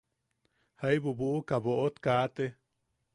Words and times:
Jaibu 0.81 1.09
buʼuka 1.19 1.55
boʼot 1.65 1.95
kaate. 2.05 2.45